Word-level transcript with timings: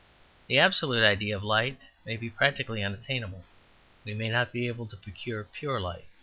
The 0.47 0.57
absolute 0.57 1.03
idea 1.05 1.37
of 1.37 1.43
light 1.43 1.77
may 2.07 2.17
be 2.17 2.27
practically 2.31 2.83
unattainable. 2.83 3.45
We 4.03 4.15
may 4.15 4.29
not 4.29 4.51
be 4.51 4.67
able 4.67 4.87
to 4.87 4.97
procure 4.97 5.43
pure 5.43 5.79
light. 5.79 6.05